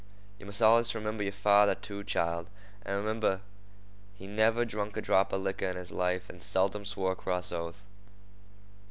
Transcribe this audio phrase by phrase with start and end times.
[0.39, 2.49] "Yeh must allus remember yer father, too, child,
[2.83, 3.41] an' remember
[4.15, 7.51] he never drunk a drop of licker in his life, and seldom swore a cross
[7.51, 7.85] oath.